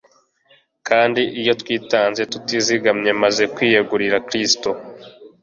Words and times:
Kandi 0.87 1.21
iyo 1.41 1.53
twitanze 1.61 2.21
tutizigamye, 2.31 3.11
maze 3.23 3.43
kwiyegurira 3.53 4.17
Kristo, 4.27 4.69